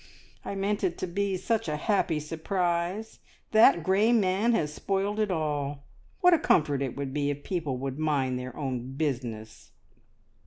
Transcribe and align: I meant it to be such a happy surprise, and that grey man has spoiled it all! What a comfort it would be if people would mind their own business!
I 0.43 0.55
meant 0.55 0.83
it 0.83 0.97
to 0.97 1.05
be 1.07 1.37
such 1.37 1.67
a 1.67 1.75
happy 1.77 2.19
surprise, 2.19 3.19
and 3.53 3.61
that 3.61 3.83
grey 3.83 4.11
man 4.11 4.53
has 4.53 4.73
spoiled 4.73 5.19
it 5.19 5.29
all! 5.29 5.83
What 6.21 6.33
a 6.33 6.39
comfort 6.39 6.81
it 6.81 6.97
would 6.97 7.13
be 7.13 7.29
if 7.29 7.43
people 7.43 7.77
would 7.77 7.99
mind 7.99 8.39
their 8.39 8.57
own 8.57 8.93
business! 8.93 9.69